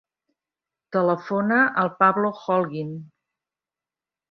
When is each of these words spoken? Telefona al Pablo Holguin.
Telefona 0.97 1.59
al 1.83 1.93
Pablo 2.01 2.33
Holguin. 2.41 2.91